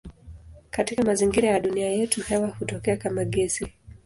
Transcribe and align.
Katika 0.69 1.03
mazingira 1.03 1.49
ya 1.49 1.59
dunia 1.59 1.89
yetu 1.89 2.21
hewa 2.21 2.47
hutokea 2.47 2.97
kama 2.97 3.25
gesi. 3.25 3.73